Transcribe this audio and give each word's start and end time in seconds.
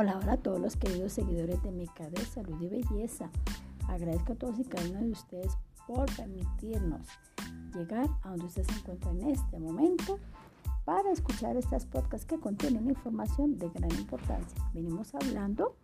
Hola, 0.00 0.16
hola 0.16 0.34
a 0.34 0.36
todos 0.36 0.60
los 0.60 0.76
queridos 0.76 1.12
seguidores 1.12 1.60
de 1.60 1.72
de 1.72 2.24
Salud 2.24 2.62
y 2.62 2.68
Belleza. 2.68 3.30
Agradezco 3.88 4.34
a 4.34 4.36
todos 4.36 4.56
y 4.60 4.64
cada 4.64 4.88
uno 4.90 5.00
de 5.00 5.10
ustedes 5.10 5.58
por 5.88 6.06
permitirnos 6.14 7.00
llegar 7.74 8.08
a 8.22 8.28
donde 8.28 8.46
usted 8.46 8.62
se 8.62 8.78
encuentra 8.78 9.10
en 9.10 9.22
este 9.30 9.58
momento 9.58 10.20
para 10.84 11.10
escuchar 11.10 11.56
estas 11.56 11.84
podcasts 11.84 12.28
que 12.28 12.38
contienen 12.38 12.86
información 12.86 13.58
de 13.58 13.70
gran 13.70 13.90
importancia. 13.90 14.70
Venimos 14.72 15.16
hablando 15.16 15.74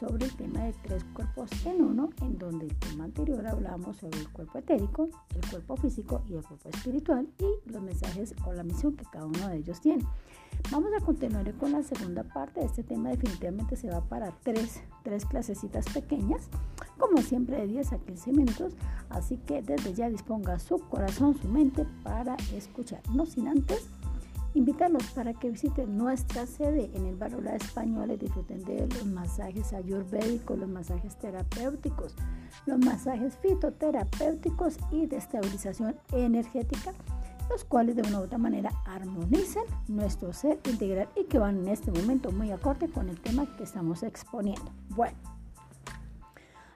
sobre 0.00 0.24
el 0.24 0.34
tema 0.34 0.60
de 0.60 0.72
tres 0.84 1.04
cuerpos 1.12 1.50
en 1.66 1.82
uno, 1.82 2.08
en 2.22 2.38
donde 2.38 2.68
el 2.68 2.76
tema 2.76 3.04
anterior 3.04 3.46
hablamos 3.46 3.98
sobre 3.98 4.20
el 4.20 4.30
cuerpo 4.30 4.60
etérico, 4.60 5.10
el 5.34 5.50
cuerpo 5.50 5.76
físico 5.76 6.22
y 6.26 6.36
el 6.36 6.42
cuerpo 6.42 6.70
espiritual 6.70 7.28
y 7.36 7.70
los 7.70 7.82
mensajes 7.82 8.34
o 8.46 8.52
la 8.54 8.62
misión 8.62 8.96
que 8.96 9.04
cada 9.12 9.26
uno 9.26 9.46
de 9.48 9.58
ellos 9.58 9.78
tiene. 9.82 10.06
Vamos 10.70 10.90
a 10.92 11.02
continuar 11.02 11.50
con 11.54 11.72
la 11.72 11.82
segunda 11.82 12.24
parte 12.24 12.64
este 12.64 12.82
tema. 12.82 13.08
Definitivamente 13.08 13.74
se 13.76 13.90
va 13.90 14.02
para 14.02 14.32
tres, 14.42 14.82
tres 15.02 15.24
clasecitas 15.24 15.86
pequeñas, 15.86 16.48
como 16.98 17.22
siempre 17.22 17.56
de 17.56 17.66
10 17.68 17.92
a 17.94 17.98
15 17.98 18.32
minutos. 18.32 18.74
Así 19.08 19.38
que 19.38 19.62
desde 19.62 19.94
ya 19.94 20.10
disponga 20.10 20.58
su 20.58 20.78
corazón, 20.78 21.38
su 21.38 21.48
mente 21.48 21.86
para 22.02 22.36
escuchar. 22.54 23.00
No 23.14 23.24
sin 23.24 23.48
antes 23.48 23.88
invitarlos 24.54 25.04
para 25.12 25.32
que 25.34 25.50
visiten 25.50 25.96
nuestra 25.96 26.46
sede 26.46 26.90
en 26.94 27.06
el 27.06 27.16
barrio 27.16 27.40
La 27.40 27.56
Española 27.56 28.14
y 28.14 28.16
disfruten 28.16 28.62
de 28.64 28.86
los 28.88 29.06
masajes 29.06 29.72
ayurvédicos, 29.72 30.58
los 30.58 30.68
masajes 30.68 31.16
terapéuticos, 31.18 32.14
los 32.66 32.78
masajes 32.78 33.36
fitoterapéuticos 33.38 34.78
y 34.90 35.06
de 35.06 35.16
estabilización 35.16 35.96
energética 36.12 36.92
los 37.50 37.64
cuales 37.64 37.96
de 37.96 38.02
una 38.02 38.20
u 38.20 38.24
otra 38.24 38.38
manera 38.38 38.70
armonizan 38.86 39.64
nuestro 39.86 40.32
ser 40.32 40.60
integral 40.64 41.08
y 41.16 41.24
que 41.24 41.38
van 41.38 41.58
en 41.58 41.68
este 41.68 41.90
momento 41.90 42.30
muy 42.30 42.50
acorde 42.50 42.88
con 42.88 43.08
el 43.08 43.20
tema 43.20 43.46
que 43.56 43.64
estamos 43.64 44.02
exponiendo. 44.02 44.70
Bueno, 44.90 45.16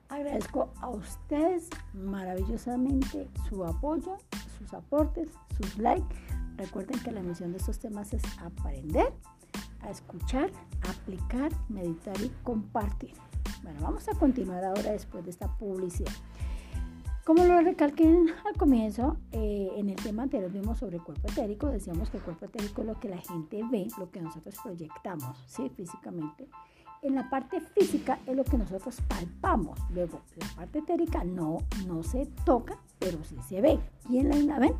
agradezco 0.08 0.72
a 0.80 0.88
ustedes 0.88 1.69
maravillosamente 1.94 3.28
su 3.48 3.64
apoyo, 3.64 4.19
sus 4.58 4.72
aportes, 4.74 5.28
sus 5.56 5.78
likes. 5.78 6.16
Recuerden 6.56 7.00
que 7.00 7.12
la 7.12 7.22
misión 7.22 7.52
de 7.52 7.58
estos 7.58 7.78
temas 7.78 8.12
es 8.12 8.22
aprender, 8.38 9.12
a 9.80 9.91
escuchar, 9.91 10.50
aplicar, 10.88 11.50
meditar 11.69 12.20
y 12.20 12.30
compartir. 12.44 13.14
Bueno, 13.62 13.80
vamos 13.80 14.08
a 14.08 14.14
continuar 14.14 14.64
ahora 14.64 14.92
después 14.92 15.25
de 15.25 15.30
esta 15.30 15.48
publicidad. 15.56 16.12
Como 17.25 17.45
lo 17.45 17.61
recalqué 17.61 18.05
al 18.45 18.56
comienzo, 18.59 19.17
eh, 19.31 19.70
en 19.77 19.89
el 19.91 19.95
tema 19.95 20.25
anterior 20.25 20.51
vimos 20.51 20.78
sobre 20.78 20.97
el 20.97 21.05
cuerpo 21.05 21.28
etérico, 21.28 21.69
decíamos 21.69 22.11
que 22.11 22.17
el 22.17 22.23
cuerpo 22.25 22.47
etérico 22.47 22.81
es 22.81 22.87
lo 22.89 22.98
que 22.98 23.09
la 23.09 23.19
gente 23.19 23.62
ve, 23.70 23.87
lo 23.97 24.11
que 24.11 24.20
nosotros 24.20 24.56
proyectamos, 24.61 25.39
¿sí? 25.47 25.70
Físicamente. 25.77 26.48
En 27.00 27.15
la 27.15 27.31
parte 27.31 27.61
física 27.61 28.19
es 28.27 28.37
lo 28.37 28.43
que 28.43 28.59
nosotros 28.59 29.00
palpamos. 29.06 29.78
Luego, 29.91 30.20
la 30.37 30.48
parte 30.56 30.81
etérica 30.81 31.23
no, 31.23 31.59
no 31.87 32.03
se 32.03 32.27
toca, 32.45 32.77
pero 32.98 33.23
sí 33.23 33.37
se 33.48 33.61
ve. 33.61 33.78
¿Quién 34.09 34.48
la 34.48 34.59
ven? 34.59 34.75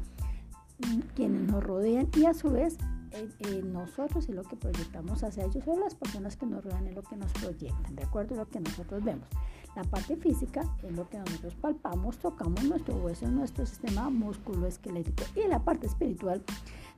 Quienes 1.15 1.43
nos 1.43 1.63
rodean 1.63 2.09
y 2.17 2.25
a 2.27 2.35
su 2.35 2.51
vez 2.51 2.77
eh, 3.13 3.29
eh, 3.41 3.63
nosotros 3.63 4.29
es 4.29 4.35
lo 4.35 4.43
que 4.43 4.57
proyectamos 4.57 5.23
hacia 5.23 5.45
ellos 5.45 5.63
o 5.67 5.79
las 5.79 5.95
personas 5.95 6.37
que 6.37 6.47
nos 6.47 6.65
rodean 6.65 6.87
es 6.87 6.95
lo 6.95 7.03
que 7.03 7.17
nos 7.17 7.31
proyectan, 7.35 7.95
¿de 7.95 8.05
acuerdo? 8.05 8.35
Lo 8.35 8.49
que 8.49 8.59
nosotros 8.59 9.05
vemos. 9.05 9.29
La 9.75 9.85
parte 9.85 10.17
física 10.17 10.63
es 10.83 10.93
lo 10.93 11.09
que 11.09 11.19
nosotros 11.19 11.55
palpamos, 11.55 12.19
tocamos 12.19 12.63
nuestro 12.65 12.95
hueso, 12.97 13.27
nuestro 13.29 13.65
sistema 13.65 14.11
musculoesquelético. 14.11 15.25
Y 15.35 15.49
la 15.49 15.61
parte 15.61 15.87
espiritual, 15.87 16.43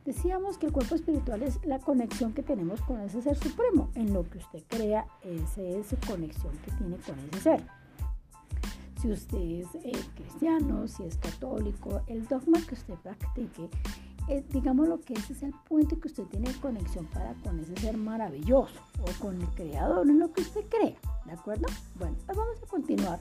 decíamos 0.04 0.58
que 0.58 0.66
el 0.66 0.72
cuerpo 0.72 0.96
espiritual 0.96 1.42
es 1.44 1.64
la 1.64 1.78
conexión 1.78 2.32
que 2.32 2.42
tenemos 2.42 2.80
con 2.82 3.00
ese 3.00 3.22
ser 3.22 3.36
supremo. 3.36 3.90
En 3.94 4.12
lo 4.12 4.28
que 4.28 4.38
usted 4.38 4.62
crea, 4.66 5.06
esa 5.22 5.62
es 5.62 5.86
su 5.86 5.96
conexión 6.06 6.52
que 6.64 6.72
tiene 6.72 6.96
con 6.96 7.16
ese 7.18 7.40
ser. 7.40 7.64
Si 9.00 9.12
usted 9.12 9.38
es 9.38 9.68
eh, 9.84 9.92
cristiano, 10.16 10.88
si 10.88 11.04
es 11.04 11.16
católico, 11.18 12.00
el 12.08 12.26
dogma 12.26 12.58
que 12.66 12.74
usted 12.74 12.94
practique 12.94 13.68
digamos 14.50 14.88
lo 14.88 15.00
que 15.00 15.14
ese 15.14 15.32
es 15.32 15.42
el 15.42 15.54
puente 15.68 15.98
que 15.98 16.08
usted 16.08 16.24
tiene 16.24 16.50
de 16.50 16.58
conexión 16.60 17.06
para 17.06 17.34
con 17.34 17.58
ese 17.60 17.76
ser 17.76 17.96
maravilloso 17.96 18.80
o 19.02 19.20
con 19.20 19.40
el 19.40 19.48
creador 19.48 20.08
en 20.08 20.18
lo 20.18 20.32
que 20.32 20.42
usted 20.42 20.64
cree, 20.68 20.96
¿de 21.26 21.32
acuerdo? 21.32 21.66
Bueno, 21.98 22.16
pues 22.26 22.36
vamos 22.36 22.56
a 22.62 22.66
continuar 22.66 23.20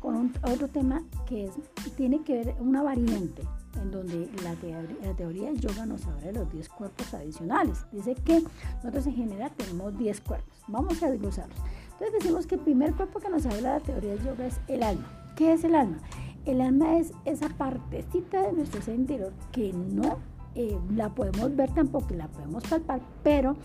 con 0.00 0.32
otro 0.42 0.68
tema 0.68 1.02
que 1.26 1.44
es, 1.44 1.52
tiene 1.96 2.22
que 2.24 2.44
ver 2.44 2.56
una 2.58 2.82
variante 2.82 3.42
en 3.80 3.90
donde 3.90 4.28
la 4.42 4.54
teoría, 4.54 4.96
la 5.04 5.14
teoría 5.14 5.44
del 5.46 5.60
yoga 5.60 5.86
nos 5.86 6.04
habla 6.06 6.26
de 6.26 6.32
los 6.32 6.52
10 6.52 6.68
cuerpos 6.70 7.14
adicionales. 7.14 7.84
Dice 7.92 8.14
que 8.16 8.42
nosotros 8.76 9.06
en 9.06 9.14
general 9.14 9.52
tenemos 9.56 9.96
10 9.96 10.20
cuerpos. 10.22 10.54
Vamos 10.66 11.02
a 11.02 11.10
desglosarlos. 11.10 11.58
Entonces 11.92 12.12
decimos 12.18 12.46
que 12.46 12.56
el 12.56 12.60
primer 12.62 12.94
cuerpo 12.94 13.20
que 13.20 13.30
nos 13.30 13.46
habla 13.46 13.74
la 13.74 13.80
teoría 13.80 14.14
del 14.14 14.24
yoga 14.24 14.46
es 14.46 14.60
el 14.66 14.82
alma. 14.82 15.08
¿Qué 15.36 15.52
es 15.52 15.64
el 15.64 15.74
alma? 15.74 15.98
El 16.44 16.60
alma 16.60 16.98
es 16.98 17.12
esa 17.24 17.48
partecita 17.50 18.42
de 18.42 18.52
nuestro 18.52 18.82
ser 18.82 18.96
interior 18.96 19.32
que 19.52 19.72
no 19.72 20.18
eh, 20.54 20.78
la 20.94 21.08
podemos 21.14 21.54
ver 21.56 21.70
tampoco, 21.70 22.14
la 22.14 22.28
podemos 22.28 22.62
palpar, 22.64 23.00
pero 23.22 23.56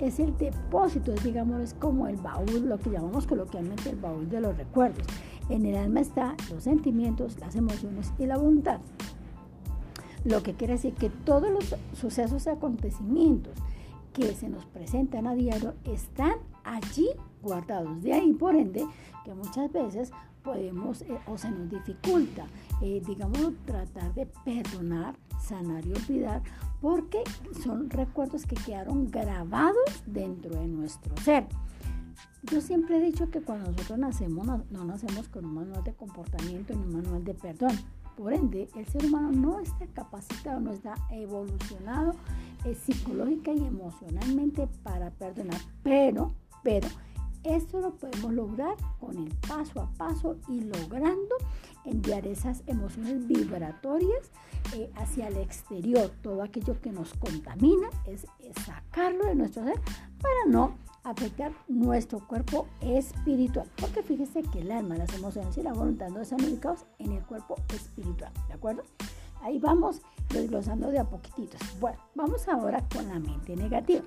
es 0.00 0.18
el 0.20 0.36
depósito, 0.36 1.12
es, 1.12 1.24
digamos, 1.24 1.60
es 1.60 1.74
como 1.74 2.06
el 2.06 2.16
baúl, 2.16 2.68
lo 2.68 2.78
que 2.78 2.90
llamamos 2.90 3.26
coloquialmente 3.26 3.90
el 3.90 3.96
baúl 3.96 4.28
de 4.28 4.40
los 4.40 4.56
recuerdos. 4.56 5.06
En 5.48 5.66
el 5.66 5.76
alma 5.76 6.00
están 6.00 6.36
los 6.50 6.64
sentimientos, 6.64 7.38
las 7.38 7.54
emociones 7.54 8.12
y 8.18 8.26
la 8.26 8.36
voluntad. 8.36 8.80
Lo 10.24 10.42
que 10.42 10.54
quiere 10.54 10.74
decir 10.74 10.94
que 10.94 11.10
todos 11.10 11.50
los 11.50 11.74
sucesos 11.92 12.46
y 12.46 12.50
acontecimientos 12.50 13.58
que 14.14 14.34
se 14.34 14.48
nos 14.48 14.64
presentan 14.66 15.26
a 15.26 15.34
diario 15.34 15.74
están 15.84 16.34
allí 16.62 17.08
guardados. 17.42 18.02
De 18.02 18.14
ahí, 18.14 18.32
por 18.32 18.54
ende, 18.54 18.86
que 19.24 19.34
muchas 19.34 19.70
veces 19.72 20.12
podemos 20.42 21.02
eh, 21.02 21.18
o 21.26 21.36
se 21.36 21.50
nos 21.50 21.68
dificulta, 21.68 22.46
eh, 22.80 23.02
digamos, 23.06 23.52
tratar 23.66 24.14
de 24.14 24.26
perdonar, 24.44 25.16
sanar 25.44 25.86
y 25.86 25.92
olvidar, 25.92 26.42
porque 26.80 27.22
son 27.62 27.90
recuerdos 27.90 28.46
que 28.46 28.56
quedaron 28.56 29.10
grabados 29.10 30.02
dentro 30.06 30.54
de 30.54 30.66
nuestro 30.66 31.16
ser. 31.18 31.46
Yo 32.50 32.60
siempre 32.60 32.98
he 32.98 33.00
dicho 33.00 33.30
que 33.30 33.40
cuando 33.40 33.70
nosotros 33.70 33.98
nacemos, 33.98 34.46
no, 34.46 34.84
nacemos 34.84 35.28
con 35.28 35.46
un 35.46 35.54
manual 35.54 35.82
de 35.82 35.94
comportamiento 35.94 36.74
ni 36.74 36.82
un 36.82 36.92
manual 36.92 37.24
de 37.24 37.34
perdón. 37.34 37.72
Por 38.16 38.32
ende, 38.32 38.68
el 38.76 38.86
ser 38.86 39.06
humano 39.06 39.32
no 39.32 39.60
está 39.60 39.86
capacitado, 39.86 40.60
no 40.60 40.72
está 40.72 40.94
evolucionado 41.10 42.14
eh, 42.64 42.74
psicológica 42.74 43.52
y 43.52 43.64
emocionalmente 43.64 44.68
para 44.82 45.10
perdonar, 45.10 45.58
pero, 45.82 46.32
pero 46.62 46.86
esto 47.44 47.80
lo 47.80 47.94
podemos 47.94 48.32
lograr 48.32 48.74
con 48.98 49.16
el 49.18 49.30
paso 49.46 49.82
a 49.82 49.90
paso 49.92 50.36
y 50.48 50.60
logrando 50.60 51.36
enviar 51.84 52.26
esas 52.26 52.62
emociones 52.66 53.26
vibratorias 53.26 54.30
eh, 54.74 54.90
hacia 54.96 55.28
el 55.28 55.36
exterior. 55.36 56.10
Todo 56.22 56.42
aquello 56.42 56.80
que 56.80 56.90
nos 56.90 57.12
contamina 57.14 57.88
es, 58.06 58.26
sacarlo 58.64 59.26
de 59.26 59.34
nuestro 59.34 59.64
ser 59.64 59.80
para 60.20 60.46
no 60.48 60.76
afectar 61.02 61.52
nuestro 61.68 62.26
cuerpo 62.26 62.66
espiritual. 62.80 63.70
Porque 63.76 64.02
fíjese 64.02 64.42
que 64.42 64.60
el 64.60 64.72
alma, 64.72 64.96
las 64.96 65.12
emociones 65.14 65.56
y 65.58 65.62
la 65.62 65.74
voluntad 65.74 66.08
no 66.08 66.22
están 66.22 66.42
ubicados 66.42 66.86
en 66.98 67.12
el 67.12 67.22
cuerpo 67.24 67.56
espiritual. 67.74 68.32
¿De 68.48 68.54
acuerdo? 68.54 68.82
Ahí 69.42 69.58
vamos 69.58 70.00
desglosando 70.30 70.90
de 70.90 70.98
a 70.98 71.04
poquititos. 71.04 71.60
Bueno, 71.78 71.98
vamos 72.14 72.48
ahora 72.48 72.82
con 72.88 73.06
la 73.08 73.18
mente 73.18 73.54
negativa. 73.54 74.02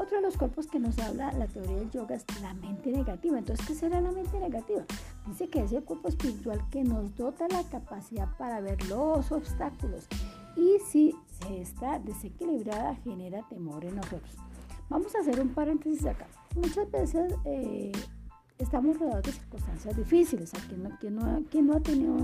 Otro 0.00 0.16
de 0.16 0.22
los 0.22 0.38
cuerpos 0.38 0.66
que 0.66 0.78
nos 0.78 0.98
habla 0.98 1.30
la 1.32 1.46
teoría 1.46 1.76
del 1.76 1.90
yoga 1.90 2.14
es 2.14 2.24
la 2.40 2.54
mente 2.54 2.90
negativa. 2.90 3.36
Entonces, 3.38 3.66
¿qué 3.66 3.74
será 3.74 4.00
la 4.00 4.10
mente 4.10 4.40
negativa? 4.40 4.82
Dice 5.26 5.50
que 5.50 5.60
es 5.60 5.72
el 5.72 5.84
cuerpo 5.84 6.08
espiritual 6.08 6.58
que 6.70 6.82
nos 6.82 7.14
dota 7.16 7.46
la 7.48 7.62
capacidad 7.64 8.26
para 8.38 8.62
ver 8.62 8.82
los 8.88 9.30
obstáculos 9.30 10.08
y 10.56 10.78
si 10.90 11.14
se 11.42 11.60
está 11.60 11.98
desequilibrada 11.98 12.94
genera 13.04 13.46
temor 13.50 13.84
en 13.84 13.96
nosotros. 13.96 14.38
Vamos 14.88 15.14
a 15.14 15.18
hacer 15.18 15.38
un 15.38 15.50
paréntesis 15.50 16.06
acá. 16.06 16.26
Muchas 16.56 16.90
veces 16.90 17.34
eh, 17.44 17.92
estamos 18.56 18.98
rodeados 18.98 19.24
de 19.24 19.32
circunstancias 19.32 19.96
difíciles. 19.98 20.54
Aquí 20.54 20.76
no, 20.76 20.96
quien, 20.98 21.16
no, 21.16 21.42
quien 21.50 21.66
no 21.66 21.76
ha 21.76 21.80
tenido 21.80 22.16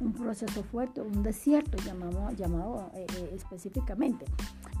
un 0.00 0.12
proceso 0.12 0.62
fuerte, 0.64 1.00
un 1.00 1.22
desierto 1.22 1.78
llamado, 1.82 2.30
llamado 2.32 2.90
eh, 2.94 3.06
eh, 3.16 3.32
específicamente, 3.34 4.26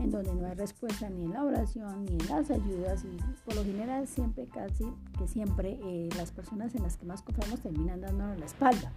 en 0.02 0.10
donde 0.10 0.34
no 0.34 0.46
hay 0.46 0.54
respuesta 0.54 1.08
ni 1.08 1.24
en 1.24 1.32
la 1.32 1.44
oración 1.44 2.04
ni 2.04 2.12
en 2.12 2.28
las 2.28 2.50
ayudas 2.50 3.04
y 3.04 3.16
por 3.44 3.54
lo 3.54 3.64
general 3.64 4.06
siempre, 4.06 4.46
casi 4.46 4.84
que 5.18 5.28
siempre 5.28 5.78
eh, 5.84 6.08
las 6.16 6.32
personas 6.32 6.74
en 6.74 6.82
las 6.82 6.96
que 6.96 7.06
más 7.06 7.22
confiamos 7.22 7.60
terminan 7.60 8.00
dándonos 8.00 8.38
la 8.38 8.46
espalda. 8.46 8.92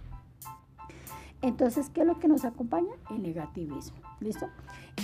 Entonces, 1.42 1.90
¿qué 1.90 2.00
es 2.00 2.06
lo 2.06 2.18
que 2.18 2.28
nos 2.28 2.44
acompaña? 2.44 2.92
El 3.10 3.22
negativismo. 3.22 3.98
¿Listo? 4.20 4.48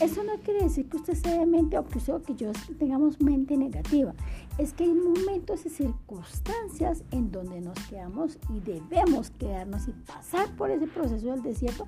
Eso 0.00 0.24
no 0.24 0.32
quiere 0.42 0.64
decir 0.64 0.88
que 0.88 0.96
usted 0.96 1.14
sea 1.14 1.38
de 1.38 1.46
mente 1.46 1.78
o 1.78 1.84
que, 1.84 2.00
que 2.26 2.34
yo 2.34 2.50
tengamos 2.78 3.20
mente 3.20 3.56
negativa. 3.56 4.14
Es 4.56 4.72
que 4.72 4.84
hay 4.84 4.94
momentos 4.94 5.66
y 5.66 5.68
circunstancias 5.68 7.04
en 7.10 7.30
donde 7.30 7.60
nos 7.60 7.78
quedamos 7.88 8.38
y 8.48 8.60
debemos 8.60 9.30
quedarnos 9.30 9.86
y 9.88 9.92
pasar 9.92 10.48
por 10.56 10.70
ese 10.70 10.86
proceso 10.86 11.26
del 11.26 11.42
desierto 11.42 11.86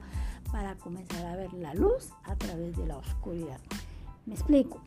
para 0.53 0.77
comenzar 0.77 1.25
a 1.27 1.37
ver 1.37 1.53
la 1.55 1.75
luz 1.75 2.11
a 2.25 2.37
través 2.37 2.77
de 2.77 2.87
la 2.87 2.99
oscuridad. 2.99 3.59
Me 4.27 4.35
explico. 4.35 4.81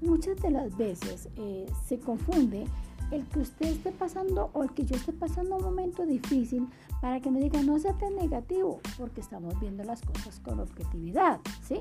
Muchas 0.00 0.36
de 0.42 0.50
las 0.50 0.76
veces 0.76 1.28
eh, 1.36 1.66
se 1.86 1.98
confunde 1.98 2.66
el 3.10 3.24
que 3.26 3.40
usted 3.40 3.66
esté 3.66 3.92
pasando 3.92 4.50
o 4.52 4.62
el 4.62 4.70
que 4.72 4.84
yo 4.84 4.96
esté 4.96 5.12
pasando 5.12 5.56
un 5.56 5.62
momento 5.62 6.04
difícil 6.04 6.68
para 7.00 7.20
que 7.20 7.30
me 7.30 7.40
diga 7.40 7.62
no 7.62 7.78
sea 7.78 7.92
tan 7.94 8.16
negativo, 8.16 8.80
porque 8.98 9.20
estamos 9.20 9.58
viendo 9.60 9.84
las 9.84 10.02
cosas 10.02 10.40
con 10.40 10.60
objetividad, 10.60 11.40
¿sí? 11.66 11.80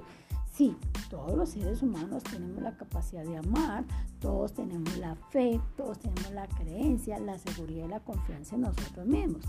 Sí, 0.54 0.76
todos 1.10 1.36
los 1.36 1.50
seres 1.50 1.82
humanos 1.82 2.22
tenemos 2.24 2.62
la 2.62 2.78
capacidad 2.78 3.24
de 3.24 3.38
amar, 3.38 3.86
todos 4.20 4.54
tenemos 4.54 4.96
la 4.98 5.16
fe, 5.16 5.60
todos 5.76 5.98
tenemos 5.98 6.32
la 6.32 6.48
creencia, 6.48 7.18
la 7.18 7.40
seguridad 7.40 7.86
y 7.86 7.90
la 7.90 8.00
confianza 8.02 8.54
en 8.54 8.62
nosotros 8.62 9.08
mismos. 9.08 9.44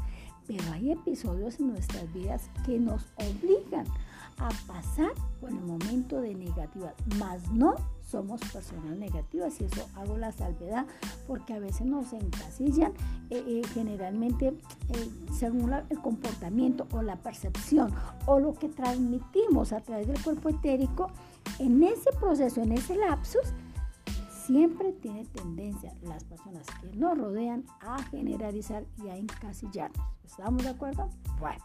Pero 0.47 0.65
hay 0.73 0.93
episodios 0.93 1.61
en 1.61 1.69
nuestras 1.69 2.11
vidas 2.15 2.49
que 2.65 2.79
nos 2.79 3.05
obligan 3.17 3.85
a 4.39 4.49
pasar 4.67 5.13
por 5.41 5.51
el 5.51 5.61
momento 5.61 6.21
de 6.21 6.35
negatividad, 6.35 6.95
más 7.19 7.51
no 7.53 7.77
somos 8.01 8.41
personas 8.53 8.97
negativas 8.97 9.61
y 9.61 9.65
eso 9.65 9.89
hago 9.97 10.17
la 10.17 10.33
salvedad 10.33 10.87
porque 11.27 11.55
a 11.55 11.59
veces 11.59 11.87
nos 11.87 12.13
encasillan 12.13 12.93
eh, 13.31 13.43
eh, 13.47 13.63
generalmente 13.73 14.49
eh, 14.49 15.11
según 15.33 15.73
el 15.73 15.99
comportamiento 16.01 16.87
o 16.93 17.03
la 17.03 17.17
percepción 17.17 17.93
o 18.27 18.39
lo 18.39 18.55
que 18.55 18.69
transmitimos 18.69 19.73
a 19.73 19.81
través 19.81 20.07
del 20.07 20.23
cuerpo 20.23 20.51
etérico 20.51 21.11
en 21.59 21.83
ese 21.83 22.11
proceso, 22.13 22.63
en 22.63 22.73
ese 22.73 22.97
lapsus, 22.97 23.53
siempre 24.47 24.93
tiene 24.93 25.25
tendencia 25.27 25.95
las 26.03 26.25
personas 26.25 26.67
que 26.81 26.97
nos 26.97 27.17
rodean 27.17 27.65
a 27.81 28.03
generalizar 28.05 28.85
y 29.03 29.09
a 29.09 29.17
encasillarnos. 29.17 30.07
¿Estamos 30.25 30.63
de 30.63 30.69
acuerdo? 30.69 31.09
Bueno, 31.41 31.65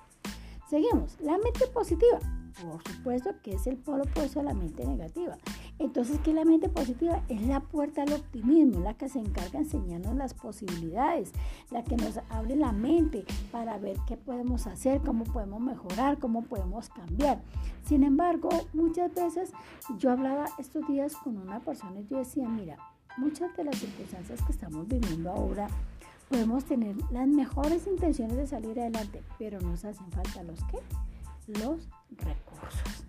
seguimos. 0.70 1.20
La 1.22 1.38
mente 1.38 1.68
positiva 1.68 2.20
por 2.62 2.82
supuesto 2.84 3.32
que 3.44 3.54
es 3.54 3.68
el 3.68 3.78
polo 3.78 4.04
opuesto 4.04 4.40
a 4.40 4.44
la 4.44 4.54
mente 4.54 4.86
negativa. 4.86 5.38
Entonces, 5.78 6.20
que 6.20 6.34
la 6.34 6.44
mente 6.44 6.70
positiva 6.70 7.24
es 7.30 7.42
la 7.48 7.62
puerta 7.62 8.04
al 8.04 8.14
optimismo, 8.14 8.82
la 8.82 8.94
que 8.96 9.10
se 9.10 9.20
encarga 9.20 9.52
de 9.52 9.58
enseñarnos 9.60 10.16
las 10.16 10.34
posibilidades, 10.34 11.32
la 11.72 11.84
que 11.84 11.96
nos 11.96 12.20
abre 12.30 12.56
la 12.56 12.72
mente 12.72 13.26
para 13.52 13.78
ver 13.78 13.98
qué 14.08 14.18
podemos 14.18 14.68
hacer, 14.68 15.02
cómo 15.02 15.24
podemos 15.24 15.62
mejorar, 15.62 16.18
cómo 16.20 16.44
podemos 16.44 16.90
cambiar. 16.90 17.42
Sin 17.86 18.04
embargo, 18.04 18.50
muchas 18.74 19.14
veces 19.14 19.52
yo 19.98 20.12
hablaba 20.12 20.46
estos 20.58 20.88
días 20.88 21.16
con 21.16 21.38
una 21.38 21.60
persona 21.60 22.00
y 22.00 22.08
yo 22.08 22.18
decía, 22.18 22.48
mira, 22.48 22.78
muchas 23.18 23.56
de 23.56 23.64
las 23.64 23.78
circunstancias 23.78 24.42
que 24.44 24.52
estamos 24.52 24.88
viviendo 24.88 25.32
ahora, 25.32 25.68
podemos 26.30 26.64
tener 26.66 26.96
las 27.12 27.28
mejores 27.28 27.88
intenciones 27.88 28.38
de 28.38 28.48
salir 28.48 28.80
adelante, 28.80 29.24
pero 29.38 29.60
nos 29.60 29.84
hacen 29.84 30.12
falta 30.12 30.44
los 30.44 30.60
qué? 30.66 30.80
Los 31.60 31.88
recursos. 32.18 33.06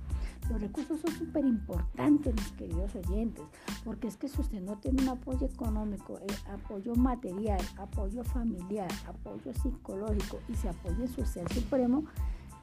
Los 0.51 0.61
recursos 0.61 1.01
son 1.01 1.13
súper 1.13 1.45
importantes, 1.45 2.35
mis 2.35 2.53
queridos 2.53 2.93
oyentes, 2.97 3.45
porque 3.85 4.09
es 4.09 4.17
que 4.17 4.29
si 4.29 4.41
usted 4.41 4.61
no 4.61 4.77
tiene 4.79 5.03
un 5.03 5.11
apoyo 5.11 5.47
económico, 5.47 6.19
eh, 6.19 6.27
apoyo 6.53 6.97
material, 6.97 7.61
apoyo 7.79 8.25
familiar, 8.25 8.91
apoyo 9.07 9.55
psicológico 9.55 10.41
y 10.49 10.55
se 10.55 10.69
apoya 10.69 11.05
en 11.05 11.09
su 11.09 11.25
ser 11.25 11.49
supremo, 11.53 12.05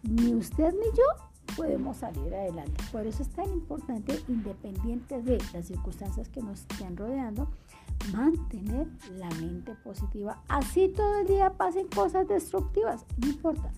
ni 0.04 0.36
usted 0.36 0.74
ni 0.74 0.98
yo 0.98 1.56
podemos 1.56 1.96
salir 1.96 2.36
adelante. 2.36 2.84
Por 2.92 3.08
eso 3.08 3.24
es 3.24 3.30
tan 3.30 3.50
importante, 3.54 4.22
independiente 4.28 5.22
de 5.22 5.42
las 5.54 5.68
circunstancias 5.68 6.28
que 6.28 6.42
nos 6.42 6.60
estén 6.60 6.98
rodeando, 6.98 7.50
mantener 8.12 8.88
la 9.18 9.30
mente 9.40 9.76
positiva. 9.76 10.44
Así 10.50 10.90
todo 10.90 11.20
el 11.20 11.28
día 11.28 11.54
pasen 11.54 11.88
cosas 11.88 12.28
destructivas, 12.28 13.06
no 13.18 13.30
importa 13.30 13.72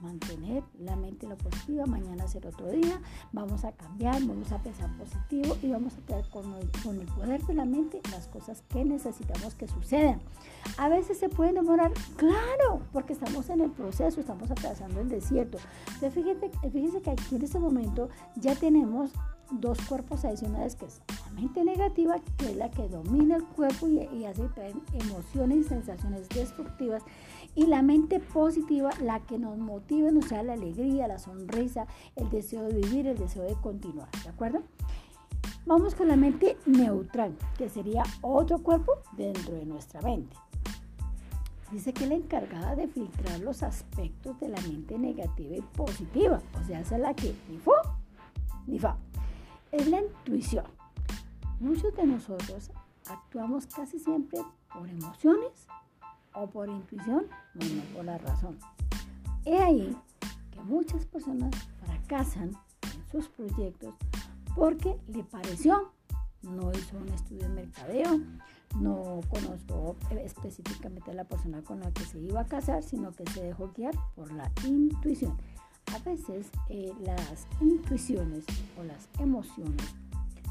mantener 0.00 0.62
la 0.78 0.96
mente 0.96 1.26
lo 1.26 1.36
positiva, 1.36 1.86
mañana 1.86 2.28
será 2.28 2.50
otro 2.50 2.70
día, 2.70 3.00
vamos 3.32 3.64
a 3.64 3.72
cambiar, 3.72 4.22
vamos 4.24 4.52
a 4.52 4.58
pensar 4.58 4.90
positivo 4.96 5.56
y 5.62 5.70
vamos 5.70 5.94
a 5.94 6.00
traer 6.06 6.28
con 6.30 6.52
el, 6.54 6.70
con 6.82 7.00
el 7.00 7.06
poder 7.06 7.42
de 7.44 7.54
la 7.54 7.64
mente 7.64 8.00
las 8.10 8.28
cosas 8.28 8.62
que 8.68 8.84
necesitamos 8.84 9.54
que 9.54 9.68
sucedan. 9.68 10.20
A 10.78 10.88
veces 10.88 11.18
se 11.18 11.28
puede 11.28 11.52
demorar, 11.52 11.92
claro, 12.16 12.82
porque 12.92 13.12
estamos 13.12 13.48
en 13.50 13.60
el 13.60 13.70
proceso, 13.70 14.20
estamos 14.20 14.50
atravesando 14.50 15.00
el 15.00 15.08
desierto. 15.08 15.58
Fíjate, 16.00 16.50
fíjese 16.70 17.02
que 17.02 17.10
aquí 17.10 17.36
en 17.36 17.42
este 17.42 17.58
momento 17.58 18.08
ya 18.36 18.54
tenemos 18.54 19.12
dos 19.50 19.78
cuerpos 19.82 20.24
adicionales 20.24 20.76
que 20.76 20.86
es 20.86 21.00
la 21.08 21.40
mente 21.40 21.64
negativa, 21.64 22.16
que 22.36 22.50
es 22.50 22.56
la 22.56 22.70
que 22.70 22.88
domina 22.88 23.36
el 23.36 23.44
cuerpo 23.44 23.88
y, 23.88 24.00
y 24.00 24.24
hace 24.24 24.48
traer 24.48 24.74
emociones 24.92 25.58
y 25.58 25.64
sensaciones 25.64 26.28
destructivas, 26.28 27.02
y 27.54 27.66
la 27.66 27.82
mente 27.82 28.20
positiva, 28.20 28.90
la 29.02 29.20
que 29.20 29.38
nos 29.38 29.56
motiva, 29.56 30.10
nos 30.10 30.28
da 30.28 30.42
la 30.42 30.54
alegría, 30.54 31.08
la 31.08 31.18
sonrisa, 31.18 31.86
el 32.16 32.28
deseo 32.30 32.62
de 32.64 32.74
vivir, 32.74 33.06
el 33.06 33.18
deseo 33.18 33.42
de 33.44 33.54
continuar, 33.54 34.08
¿de 34.22 34.28
acuerdo? 34.28 34.62
Vamos 35.64 35.94
con 35.94 36.08
la 36.08 36.16
mente 36.16 36.56
neutral, 36.66 37.36
que 37.58 37.68
sería 37.68 38.04
otro 38.20 38.58
cuerpo 38.62 38.92
dentro 39.16 39.54
de 39.54 39.64
nuestra 39.64 40.00
mente. 40.00 40.36
Dice 41.72 41.92
que 41.92 42.04
es 42.04 42.10
la 42.10 42.14
encargada 42.14 42.76
de 42.76 42.86
filtrar 42.86 43.40
los 43.40 43.64
aspectos 43.64 44.38
de 44.38 44.48
la 44.48 44.60
mente 44.60 44.96
negativa 44.96 45.56
y 45.56 45.62
positiva, 45.62 46.40
o 46.60 46.64
sea, 46.64 46.80
es 46.80 46.90
la 46.92 47.14
que 47.14 47.34
ni 47.48 47.58
fu 47.58 47.72
ni 48.66 48.78
fa 48.78 48.96
es 49.72 49.86
la 49.88 50.00
intuición. 50.00 50.64
Muchos 51.60 51.94
de 51.96 52.06
nosotros 52.06 52.70
actuamos 53.08 53.66
casi 53.66 53.98
siempre 53.98 54.40
por 54.72 54.88
emociones 54.88 55.66
o 56.34 56.46
por 56.48 56.68
intuición, 56.68 57.26
no, 57.54 57.94
por 57.94 58.04
la 58.04 58.18
razón. 58.18 58.58
He 59.44 59.58
ahí 59.58 59.96
que 60.50 60.60
muchas 60.62 61.06
personas 61.06 61.54
fracasan 61.84 62.50
en 62.82 63.06
sus 63.10 63.28
proyectos 63.28 63.94
porque 64.54 64.98
le 65.08 65.22
pareció, 65.24 65.92
no 66.42 66.70
hizo 66.72 66.96
un 66.96 67.08
estudio 67.08 67.42
de 67.42 67.48
mercadeo, 67.50 68.20
no 68.80 69.20
conozco 69.28 69.96
específicamente 70.10 71.10
a 71.10 71.14
la 71.14 71.24
persona 71.24 71.62
con 71.62 71.80
la 71.80 71.90
que 71.92 72.04
se 72.04 72.18
iba 72.20 72.40
a 72.40 72.46
casar, 72.46 72.82
sino 72.82 73.12
que 73.12 73.24
se 73.30 73.42
dejó 73.42 73.72
guiar 73.74 73.94
por 74.14 74.32
la 74.32 74.50
intuición. 74.66 75.36
A 75.96 75.98
veces 76.00 76.50
eh, 76.68 76.92
las 77.00 77.46
intuiciones 77.58 78.44
o 78.78 78.84
las 78.84 79.08
emociones 79.18 79.94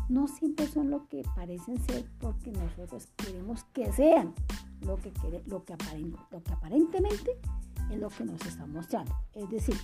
no 0.09 0.27
siempre 0.27 0.65
son 0.65 0.89
lo 0.89 1.07
que 1.07 1.21
parecen 1.35 1.77
ser 1.85 2.03
porque 2.19 2.51
nosotros 2.51 3.09
queremos 3.15 3.63
que 3.65 3.91
sean 3.91 4.33
lo 4.81 4.95
que, 4.97 5.13
lo 5.45 5.63
que, 5.63 5.75
lo 6.31 6.43
que 6.43 6.51
aparentemente 6.51 7.39
es 7.91 7.99
lo 7.99 8.09
que 8.09 8.25
nos 8.25 8.43
está 8.43 8.65
mostrando. 8.65 9.13
Es 9.33 9.47
decir, 9.51 9.75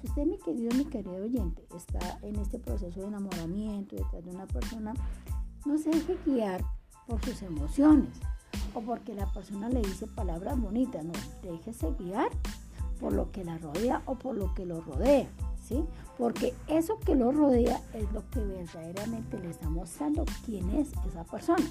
si 0.00 0.08
usted, 0.08 0.26
mi 0.26 0.36
querido, 0.38 0.74
mi 0.76 0.84
querido 0.84 1.22
oyente, 1.22 1.64
está 1.76 2.18
en 2.22 2.34
este 2.40 2.58
proceso 2.58 3.00
de 3.00 3.06
enamoramiento 3.06 3.94
detrás 3.94 4.24
de 4.24 4.30
una 4.30 4.48
persona, 4.48 4.94
no 5.64 5.78
se 5.78 5.90
deje 5.90 6.18
guiar 6.26 6.64
por 7.06 7.24
sus 7.24 7.40
emociones 7.42 8.10
o 8.74 8.80
porque 8.80 9.14
la 9.14 9.32
persona 9.32 9.68
le 9.68 9.80
dice 9.80 10.08
palabras 10.08 10.60
bonitas, 10.60 11.04
no, 11.04 11.12
déjese 11.42 11.92
guiar 12.00 12.30
por 13.04 13.12
lo 13.12 13.30
que 13.32 13.44
la 13.44 13.58
rodea 13.58 14.00
o 14.06 14.14
por 14.14 14.34
lo 14.34 14.54
que 14.54 14.64
lo 14.64 14.80
rodea, 14.80 15.28
¿sí? 15.62 15.84
Porque 16.16 16.54
eso 16.68 16.98
que 17.04 17.14
lo 17.14 17.32
rodea 17.32 17.78
es 17.92 18.10
lo 18.12 18.22
que 18.30 18.40
verdaderamente 18.40 19.38
le 19.40 19.50
está 19.50 19.68
mostrando 19.68 20.24
quién 20.46 20.70
es 20.70 20.88
esa 21.06 21.22
persona. 21.24 21.66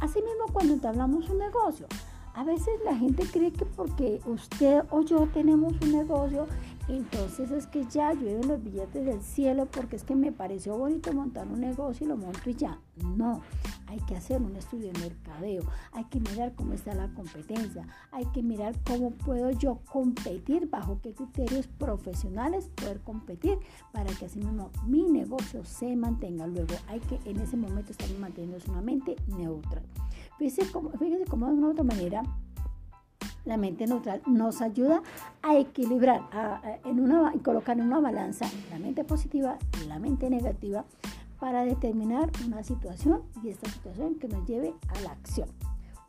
Asimismo, 0.00 0.44
cuando 0.52 0.74
entablamos 0.74 1.30
un 1.30 1.38
negocio, 1.38 1.86
a 2.34 2.44
veces 2.44 2.74
la 2.84 2.94
gente 2.94 3.24
cree 3.24 3.52
que 3.52 3.64
porque 3.64 4.20
usted 4.26 4.82
o 4.90 5.00
yo 5.00 5.26
tenemos 5.32 5.72
un 5.80 5.92
negocio, 5.92 6.46
entonces 6.88 7.50
es 7.50 7.66
que 7.66 7.84
ya 7.86 8.12
llueven 8.12 8.46
los 8.46 8.62
billetes 8.62 9.04
del 9.04 9.20
cielo 9.20 9.66
porque 9.66 9.96
es 9.96 10.04
que 10.04 10.14
me 10.14 10.30
pareció 10.30 10.76
bonito 10.76 11.12
montar 11.12 11.46
un 11.48 11.60
negocio 11.60 12.06
y 12.06 12.08
lo 12.08 12.16
monto 12.16 12.48
y 12.48 12.54
ya. 12.54 12.78
No, 13.16 13.42
hay 13.88 13.98
que 14.00 14.16
hacer 14.16 14.40
un 14.40 14.54
estudio 14.56 14.92
de 14.92 15.00
mercadeo, 15.00 15.64
hay 15.92 16.04
que 16.04 16.20
mirar 16.20 16.54
cómo 16.54 16.72
está 16.72 16.94
la 16.94 17.08
competencia, 17.08 17.86
hay 18.12 18.24
que 18.26 18.42
mirar 18.42 18.74
cómo 18.86 19.10
puedo 19.10 19.50
yo 19.50 19.80
competir, 19.90 20.68
bajo 20.68 21.00
qué 21.02 21.12
criterios 21.12 21.66
profesionales 21.66 22.70
poder 22.74 23.00
competir 23.00 23.58
para 23.92 24.12
que 24.14 24.26
así 24.26 24.38
mismo 24.38 24.70
mi 24.86 25.04
negocio 25.04 25.64
se 25.64 25.94
mantenga. 25.96 26.46
Luego 26.46 26.74
hay 26.88 27.00
que 27.00 27.18
en 27.28 27.40
ese 27.40 27.56
momento 27.56 27.92
estar 27.92 28.08
manteniendo 28.18 28.58
una 28.70 28.80
mente 28.80 29.16
neutral. 29.26 29.82
Fíjense 30.38 30.70
cómo, 30.70 30.90
fíjense 30.90 31.24
cómo 31.24 31.46
de 31.46 31.52
una 31.54 31.68
otra 31.70 31.84
manera 31.84 32.22
la 33.46 33.56
mente 33.56 33.86
neutral 33.86 34.20
nos 34.26 34.60
ayuda 34.60 35.02
a 35.42 35.56
equilibrar, 35.56 36.22
a, 36.32 36.60
colocar 37.42 37.78
en 37.78 37.86
una 37.86 38.00
balanza 38.00 38.46
la 38.70 38.78
mente 38.78 39.04
positiva 39.04 39.56
y 39.82 39.86
la 39.86 39.98
mente 39.98 40.28
negativa 40.28 40.84
para 41.40 41.64
determinar 41.64 42.30
una 42.44 42.62
situación 42.64 43.22
y 43.42 43.48
esta 43.48 43.70
situación 43.70 44.16
que 44.16 44.28
nos 44.28 44.46
lleve 44.46 44.74
a 44.88 45.00
la 45.00 45.12
acción. 45.12 45.48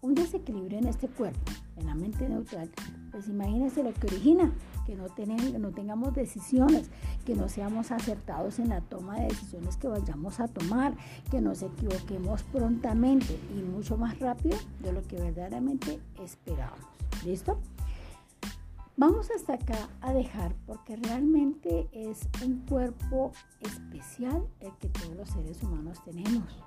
Un 0.01 0.15
desequilibrio 0.15 0.79
en 0.79 0.88
este 0.88 1.08
cuerpo, 1.08 1.51
en 1.75 1.88
la 1.88 1.96
mente 1.96 2.27
neutral, 2.29 2.70
pues 3.12 3.27
imagínense 3.27 3.84
lo 3.84 3.94
que 3.94 4.08
origina 4.08 4.51
que 4.86 4.96
no, 4.96 5.10
tenemos, 5.10 5.53
no 5.60 5.72
tengamos 5.72 6.15
decisiones, 6.15 6.89
que 7.25 7.36
no 7.36 7.50
seamos 7.50 7.91
acertados 7.91 8.58
en 8.60 8.70
la 8.70 8.79
toma 8.79 9.20
de 9.20 9.27
decisiones 9.27 9.75
que 9.75 9.89
vayamos 9.89 10.39
a 10.39 10.48
tomar, 10.48 10.94
que 11.29 11.41
nos 11.41 11.62
equivoquemos 11.62 12.44
prontamente 12.44 13.38
y 13.53 13.62
mucho 13.62 13.98
más 13.98 14.17
rápido 14.20 14.58
de 14.79 14.94
lo 14.94 15.01
que 15.03 15.17
verdaderamente 15.17 16.00
esperábamos. 16.24 16.88
¿Listo? 17.27 17.60
Vamos 18.96 19.29
hasta 19.36 19.55
acá 19.55 19.89
a 20.00 20.13
dejar 20.13 20.55
porque 20.65 20.96
realmente 20.96 21.89
es 21.91 22.22
un 22.41 22.60
cuerpo 22.60 23.34
especial 23.60 24.48
el 24.62 24.72
que 24.77 24.88
todos 24.88 25.13
los 25.13 25.29
seres 25.31 25.62
humanos 25.62 26.01
tenemos. 26.05 26.63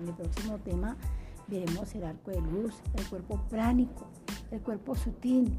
En 0.00 0.08
el 0.08 0.14
próximo 0.14 0.56
tema 0.60 0.96
veremos 1.46 1.94
el 1.94 2.04
arco 2.04 2.30
de 2.30 2.40
luz, 2.40 2.74
el 2.94 3.06
cuerpo 3.08 3.38
pránico, 3.50 4.06
el 4.50 4.62
cuerpo 4.62 4.96
sutil. 4.96 5.54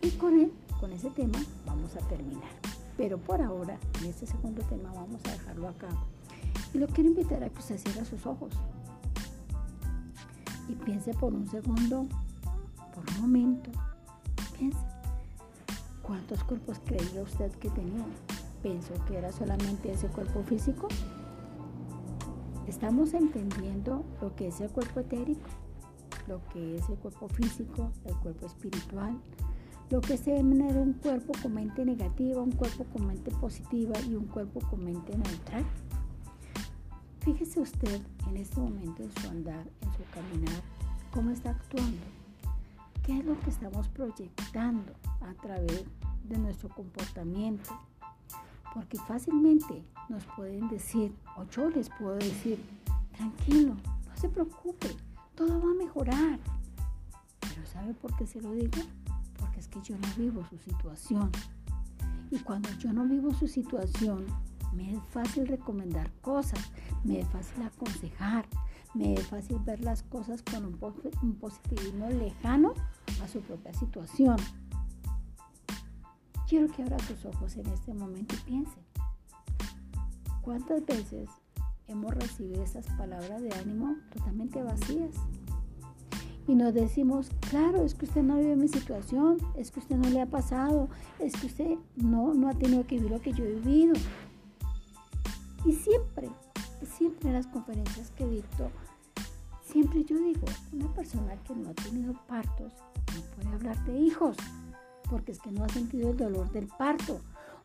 Y 0.00 0.10
con 0.10 0.40
él, 0.40 0.52
con 0.80 0.90
ese 0.90 1.10
tema, 1.10 1.38
vamos 1.64 1.94
a 1.94 2.00
terminar. 2.08 2.50
Pero 2.96 3.18
por 3.18 3.40
ahora, 3.40 3.78
en 4.00 4.06
este 4.06 4.26
segundo 4.26 4.64
tema, 4.64 4.92
vamos 4.96 5.20
a 5.26 5.30
dejarlo 5.30 5.68
acá. 5.68 5.90
Y 6.74 6.78
lo 6.78 6.88
quiero 6.88 7.10
invitar 7.10 7.44
a 7.44 7.48
que 7.48 7.58
usted 7.60 7.78
cierre 7.78 8.04
sus 8.04 8.26
ojos 8.26 8.52
y 10.68 10.74
piense 10.74 11.14
por 11.14 11.34
un 11.34 11.48
segundo, 11.48 12.08
¿Cuántos 16.22 16.44
cuerpos 16.44 16.80
creía 16.84 17.20
usted 17.20 17.50
que 17.54 17.68
tenía? 17.70 18.04
¿Pensó 18.62 18.94
que 19.08 19.18
era 19.18 19.32
solamente 19.32 19.90
ese 19.90 20.06
cuerpo 20.06 20.44
físico? 20.44 20.86
Estamos 22.68 23.12
entendiendo 23.12 24.04
lo 24.20 24.32
que 24.36 24.46
es 24.46 24.60
el 24.60 24.70
cuerpo 24.70 25.00
etérico, 25.00 25.48
lo 26.28 26.40
que 26.52 26.76
es 26.76 26.88
el 26.88 26.94
cuerpo 26.98 27.28
físico, 27.28 27.90
el 28.04 28.14
cuerpo 28.18 28.46
espiritual, 28.46 29.18
lo 29.90 30.00
que 30.00 30.14
es 30.14 30.22
tener 30.22 30.76
un 30.76 30.92
cuerpo 30.92 31.32
con 31.42 31.54
mente 31.54 31.84
negativa, 31.84 32.40
un 32.40 32.52
cuerpo 32.52 32.84
con 32.84 33.04
mente 33.04 33.32
positiva 33.32 33.98
y 34.08 34.14
un 34.14 34.26
cuerpo 34.26 34.60
con 34.70 34.84
mente 34.84 35.18
neutral. 35.18 35.64
Fíjese 37.22 37.58
usted 37.58 38.00
en 38.28 38.36
este 38.36 38.60
momento 38.60 39.02
en 39.02 39.10
su 39.10 39.28
andar, 39.28 39.66
en 39.80 39.92
su 39.92 40.04
caminar, 40.14 40.62
cómo 41.12 41.32
está 41.32 41.50
actuando, 41.50 41.98
qué 43.02 43.18
es 43.18 43.24
lo 43.24 43.36
que 43.40 43.50
estamos 43.50 43.88
proyectando 43.88 44.92
a 45.20 45.34
través 45.42 45.84
de 46.24 46.38
nuestro 46.38 46.68
comportamiento, 46.68 47.70
porque 48.74 48.98
fácilmente 48.98 49.84
nos 50.08 50.24
pueden 50.36 50.68
decir, 50.68 51.14
o 51.36 51.44
yo 51.44 51.70
les 51.70 51.88
puedo 51.90 52.16
decir, 52.16 52.58
tranquilo, 53.16 53.74
no 53.74 54.16
se 54.16 54.28
preocupe, 54.28 54.88
todo 55.34 55.60
va 55.60 55.70
a 55.70 55.74
mejorar. 55.74 56.38
Pero 57.40 57.66
¿sabe 57.66 57.94
por 57.94 58.16
qué 58.16 58.26
se 58.26 58.40
lo 58.40 58.52
digo? 58.52 58.82
Porque 59.38 59.60
es 59.60 59.68
que 59.68 59.80
yo 59.82 59.96
no 59.98 60.08
vivo 60.16 60.44
su 60.48 60.58
situación. 60.58 61.30
Y 62.30 62.38
cuando 62.38 62.70
yo 62.78 62.92
no 62.92 63.04
vivo 63.04 63.32
su 63.34 63.46
situación, 63.46 64.26
me 64.72 64.94
es 64.94 65.02
fácil 65.10 65.46
recomendar 65.46 66.10
cosas, 66.22 66.72
me 67.04 67.20
es 67.20 67.28
fácil 67.28 67.62
aconsejar, 67.62 68.46
me 68.94 69.14
es 69.14 69.26
fácil 69.26 69.58
ver 69.60 69.82
las 69.82 70.02
cosas 70.02 70.42
con 70.42 70.64
un, 70.64 71.34
positivismo 71.34 72.08
lejano 72.08 72.74
a 73.22 73.28
su 73.28 73.40
propia 73.40 73.72
situación. 73.74 74.36
Quiero 76.52 76.68
que 76.70 76.82
abra 76.82 76.98
sus 76.98 77.24
ojos 77.24 77.56
en 77.56 77.66
este 77.68 77.94
momento 77.94 78.34
y 78.34 78.38
piense. 78.40 78.76
¿Cuántas 80.42 80.84
veces 80.84 81.30
hemos 81.88 82.12
recibido 82.12 82.62
esas 82.62 82.84
palabras 82.88 83.40
de 83.40 83.50
ánimo 83.54 83.96
totalmente 84.12 84.62
vacías? 84.62 85.14
Y 86.46 86.54
nos 86.54 86.74
decimos, 86.74 87.30
claro, 87.48 87.82
es 87.86 87.94
que 87.94 88.04
usted 88.04 88.22
no 88.22 88.36
vive 88.36 88.54
mi 88.56 88.68
situación, 88.68 89.38
es 89.56 89.70
que 89.70 89.80
usted 89.80 89.96
no 89.96 90.10
le 90.10 90.20
ha 90.20 90.26
pasado, 90.26 90.90
es 91.18 91.32
que 91.40 91.46
usted 91.46 91.78
no, 91.96 92.34
no 92.34 92.50
ha 92.50 92.52
tenido 92.52 92.86
que 92.86 92.96
vivir 92.96 93.12
lo 93.12 93.22
que 93.22 93.32
yo 93.32 93.46
he 93.46 93.54
vivido. 93.54 93.94
Y 95.64 95.72
siempre, 95.72 96.28
siempre 96.84 97.30
en 97.30 97.36
las 97.36 97.46
conferencias 97.46 98.10
que 98.10 98.26
dicto, 98.26 98.70
siempre 99.64 100.04
yo 100.04 100.18
digo, 100.18 100.44
una 100.74 100.92
persona 100.92 101.34
que 101.44 101.56
no 101.56 101.70
ha 101.70 101.72
tenido 101.72 102.12
partos 102.28 102.74
no 103.14 103.22
puede 103.36 103.54
hablar 103.54 103.82
de 103.86 103.98
hijos 103.98 104.36
porque 105.12 105.32
es 105.32 105.40
que 105.40 105.52
no 105.52 105.62
ha 105.62 105.68
sentido 105.68 106.10
el 106.10 106.16
dolor 106.16 106.50
del 106.52 106.68
parto. 106.68 107.20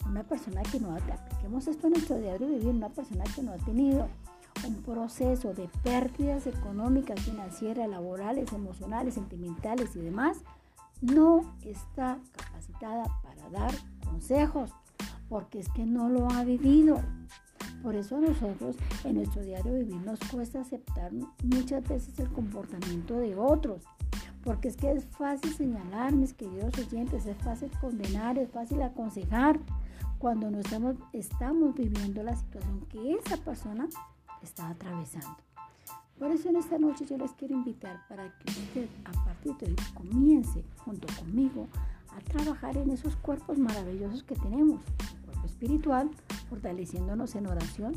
Una 0.05 0.21
persona 0.23 0.61
que 0.63 0.81
no 0.81 0.91
ha, 0.91 0.97
apliquemos 0.97 1.65
esto 1.69 1.87
en 1.87 1.93
nuestro 1.93 2.17
diario 2.17 2.45
vivir, 2.45 2.67
una 2.67 2.89
persona 2.89 3.23
que 3.33 3.41
no 3.41 3.53
ha 3.53 3.57
tenido 3.57 4.09
un 4.67 4.75
proceso 4.83 5.53
de 5.53 5.69
pérdidas 5.81 6.45
económicas, 6.45 7.21
financieras, 7.21 7.89
laborales, 7.89 8.51
emocionales, 8.51 9.13
sentimentales 9.13 9.95
y 9.95 9.99
demás, 9.99 10.39
no 11.01 11.55
está 11.63 12.19
capacitada 12.35 13.05
para 13.23 13.49
dar 13.49 13.73
consejos, 14.03 14.71
porque 15.29 15.59
es 15.59 15.69
que 15.69 15.85
no 15.85 16.09
lo 16.09 16.29
ha 16.29 16.43
vivido. 16.43 17.01
Por 17.81 17.95
eso 17.95 18.17
a 18.17 18.19
nosotros 18.19 18.75
en 19.05 19.15
nuestro 19.15 19.41
diario 19.41 19.73
vivir 19.73 20.01
nos 20.01 20.19
cuesta 20.19 20.59
aceptar 20.59 21.13
muchas 21.43 21.87
veces 21.87 22.19
el 22.19 22.29
comportamiento 22.29 23.17
de 23.17 23.35
otros 23.37 23.83
porque 24.47 24.69
es 24.69 24.77
que 24.77 24.89
es 24.89 25.03
fácil 25.03 25.53
señalar, 25.53 26.13
mis 26.13 26.33
queridos 26.33 26.73
oyentes, 26.79 27.25
es 27.25 27.37
fácil 27.39 27.69
condenar, 27.81 28.37
es 28.37 28.49
fácil 28.49 28.81
aconsejar 28.81 29.59
cuando 30.19 30.49
no 30.49 30.61
estamos, 30.61 30.95
estamos 31.11 31.75
viviendo 31.75 32.23
la 32.23 32.33
situación 32.33 32.79
que 32.89 33.15
esa 33.15 33.35
persona 33.35 33.89
está 34.41 34.69
atravesando. 34.69 35.35
Por 36.17 36.31
eso 36.31 36.47
en 36.47 36.55
esta 36.55 36.77
noche 36.77 37.05
yo 37.05 37.17
les 37.17 37.33
quiero 37.33 37.55
invitar 37.55 38.07
para 38.07 38.23
que 38.39 38.51
usted 38.51 38.87
a 39.03 39.11
partir 39.25 39.53
de 39.57 39.65
hoy 39.65 39.75
comience 39.93 40.63
junto 40.77 41.07
conmigo 41.19 41.67
a 42.15 42.21
trabajar 42.21 42.77
en 42.77 42.89
esos 42.91 43.17
cuerpos 43.17 43.57
maravillosos 43.57 44.23
que 44.23 44.35
tenemos. 44.35 44.81
El 45.01 45.25
cuerpo 45.25 45.45
espiritual, 45.45 46.09
fortaleciéndonos 46.49 47.35
en 47.35 47.47
oración. 47.47 47.95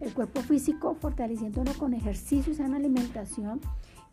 El 0.00 0.14
cuerpo 0.14 0.40
físico, 0.40 0.96
fortaleciéndonos 0.98 1.76
con 1.76 1.92
ejercicios 1.92 2.60
en 2.60 2.72
alimentación 2.72 3.60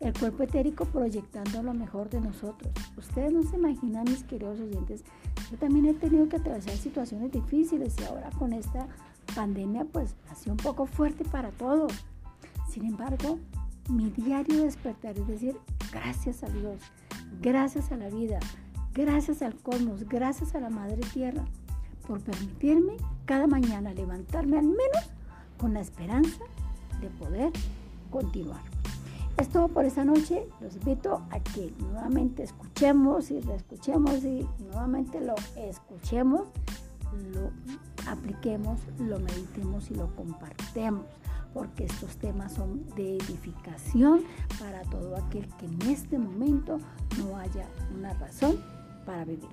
el 0.00 0.14
cuerpo 0.14 0.42
etérico 0.42 0.86
proyectando 0.86 1.62
lo 1.62 1.74
mejor 1.74 2.08
de 2.08 2.20
nosotros. 2.20 2.72
Ustedes 2.96 3.32
no 3.32 3.42
se 3.42 3.56
imaginan, 3.56 4.04
mis 4.04 4.24
queridos 4.24 4.58
oyentes, 4.58 5.04
yo 5.50 5.58
también 5.58 5.86
he 5.86 5.94
tenido 5.94 6.28
que 6.28 6.36
atravesar 6.36 6.74
situaciones 6.74 7.30
difíciles 7.30 7.94
y 8.00 8.04
ahora 8.04 8.30
con 8.38 8.52
esta 8.54 8.88
pandemia 9.34 9.84
pues 9.84 10.16
ha 10.30 10.34
sido 10.34 10.52
un 10.52 10.58
poco 10.58 10.86
fuerte 10.86 11.24
para 11.24 11.50
todos. 11.50 11.92
Sin 12.68 12.86
embargo, 12.86 13.38
mi 13.90 14.10
diario 14.10 14.64
despertar 14.64 15.18
es 15.18 15.26
decir, 15.26 15.56
gracias 15.92 16.42
a 16.42 16.48
Dios, 16.48 16.80
gracias 17.42 17.92
a 17.92 17.96
la 17.96 18.08
vida, 18.08 18.38
gracias 18.94 19.42
al 19.42 19.54
cosmos, 19.56 20.08
gracias 20.08 20.54
a 20.54 20.60
la 20.60 20.70
Madre 20.70 21.00
Tierra 21.12 21.44
por 22.06 22.20
permitirme 22.20 22.96
cada 23.26 23.46
mañana 23.46 23.92
levantarme 23.92 24.58
al 24.58 24.66
menos 24.66 25.10
con 25.58 25.74
la 25.74 25.80
esperanza 25.80 26.42
de 27.00 27.08
poder 27.10 27.52
continuar. 28.10 28.69
Es 29.40 29.48
todo 29.48 29.68
por 29.68 29.86
esta 29.86 30.04
noche. 30.04 30.46
Los 30.60 30.76
invito 30.76 31.22
a 31.30 31.40
que 31.40 31.72
nuevamente 31.78 32.42
escuchemos 32.42 33.30
y 33.30 33.40
reescuchemos 33.40 34.22
y 34.22 34.46
nuevamente 34.58 35.18
lo 35.18 35.34
escuchemos, 35.56 36.42
lo 37.32 37.50
apliquemos, 38.06 38.78
lo 38.98 39.18
meditemos 39.18 39.90
y 39.90 39.94
lo 39.94 40.14
compartamos, 40.14 41.06
porque 41.54 41.84
estos 41.84 42.18
temas 42.18 42.52
son 42.52 42.86
de 42.96 43.16
edificación 43.16 44.24
para 44.58 44.82
todo 44.82 45.16
aquel 45.16 45.48
que 45.56 45.64
en 45.64 45.90
este 45.90 46.18
momento 46.18 46.78
no 47.18 47.38
haya 47.38 47.66
una 47.96 48.12
razón 48.12 48.60
para 49.06 49.24
vivir. 49.24 49.48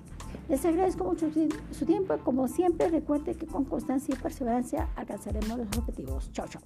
Les 0.50 0.62
agradezco 0.66 1.04
mucho 1.04 1.30
su 1.70 1.86
tiempo 1.86 2.14
y 2.14 2.18
como 2.18 2.46
siempre 2.46 2.90
recuerde 2.90 3.36
que 3.36 3.46
con 3.46 3.64
constancia 3.64 4.14
y 4.14 4.18
perseverancia 4.18 4.90
alcanzaremos 4.96 5.56
los 5.56 5.78
objetivos. 5.78 6.30
Chao, 6.32 6.46
chao. 6.46 6.60